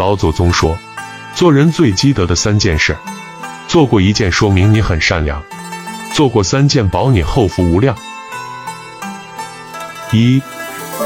[0.00, 0.78] 老祖宗说，
[1.34, 2.96] 做人最积德的三件事，
[3.68, 5.42] 做过一件说明你很善良，
[6.14, 7.94] 做过三件保你后福无量。
[10.10, 10.40] 一，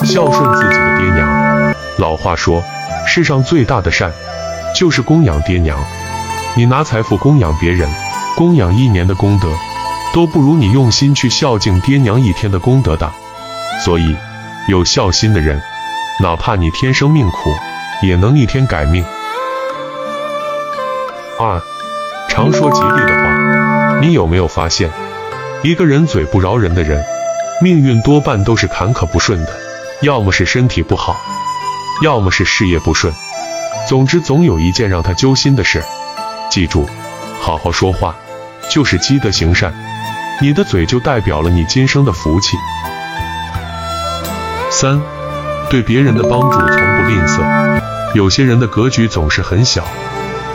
[0.05, 1.75] 孝顺自己的爹娘。
[1.99, 2.63] 老话说，
[3.05, 4.13] 世上最大的善，
[4.77, 5.77] 就是供养爹娘。
[6.55, 7.91] 你拿财富供养别人，
[8.37, 9.49] 供养一年的功德，
[10.13, 13.13] 都不如你用心去孝敬爹娘一天的功德大。
[13.85, 14.17] 所以，
[14.69, 15.61] 有孝心的人，
[16.21, 17.51] 哪怕你天生命苦，
[18.07, 19.05] 也能逆天改命。
[21.39, 21.61] 二，
[22.29, 24.01] 常说吉利的话。
[24.01, 24.91] 你有没有发现，
[25.63, 27.05] 一个人嘴不饶人的人，
[27.63, 29.53] 命运多半都是坎坷不顺的，
[30.03, 31.17] 要么是身体不好，
[32.03, 33.13] 要么是事业不顺。
[33.89, 35.83] 总之，总有一件让他揪心的事。
[36.51, 36.89] 记住，
[37.41, 38.15] 好好说话，
[38.71, 39.73] 就是积德行善。
[40.41, 42.57] 你的嘴就代表了你今生的福气。
[44.71, 45.01] 三，
[45.71, 47.24] 对别人的帮助从不吝。
[48.15, 49.85] 有些人的格局总是很小，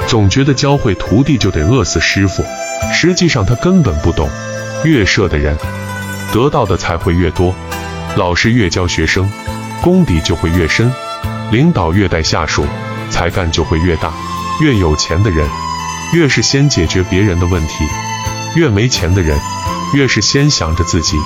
[0.08, 2.42] 总觉得教会徒弟就得饿死师傅，
[2.94, 4.30] 实际上他根本不懂。
[4.86, 5.58] 越设的人，
[6.32, 7.54] 得到的才会越多。
[8.16, 9.30] 老师越教学生，
[9.84, 10.90] 功底就会越深。
[11.52, 12.66] 领导越带下属，
[13.12, 14.14] 才干就会越大。
[14.62, 15.46] 越有钱的人，
[16.14, 17.84] 越是先解决别人的问题；
[18.56, 19.38] 越没钱的人，
[19.94, 21.18] 越是先想着自己。